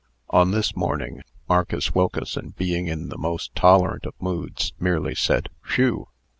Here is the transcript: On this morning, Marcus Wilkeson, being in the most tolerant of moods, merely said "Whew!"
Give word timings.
On 0.31 0.49
this 0.49 0.75
morning, 0.75 1.21
Marcus 1.47 1.93
Wilkeson, 1.93 2.55
being 2.57 2.87
in 2.87 3.09
the 3.09 3.19
most 3.19 3.53
tolerant 3.53 4.07
of 4.07 4.19
moods, 4.19 4.73
merely 4.79 5.13
said 5.13 5.47
"Whew!" 5.75 6.07